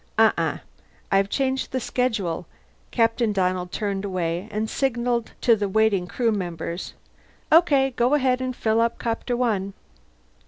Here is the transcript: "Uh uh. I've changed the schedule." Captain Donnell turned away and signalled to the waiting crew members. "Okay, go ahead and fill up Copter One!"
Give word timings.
"Uh 0.17 0.31
uh. 0.35 0.57
I've 1.11 1.29
changed 1.29 1.71
the 1.71 1.79
schedule." 1.79 2.47
Captain 2.89 3.31
Donnell 3.31 3.67
turned 3.67 4.03
away 4.03 4.47
and 4.49 4.67
signalled 4.67 5.33
to 5.41 5.55
the 5.55 5.69
waiting 5.69 6.07
crew 6.07 6.31
members. 6.31 6.95
"Okay, 7.51 7.91
go 7.91 8.15
ahead 8.15 8.41
and 8.41 8.55
fill 8.55 8.81
up 8.81 8.97
Copter 8.97 9.37
One!" 9.37 9.73